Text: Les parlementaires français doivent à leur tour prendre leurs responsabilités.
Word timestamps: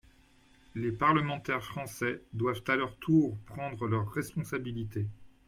Les 0.73 0.91
parlementaires 0.91 1.63
français 1.63 2.23
doivent 2.33 2.63
à 2.65 2.75
leur 2.75 2.95
tour 2.97 3.37
prendre 3.45 3.85
leurs 3.85 4.09
responsabilités. 4.11 5.05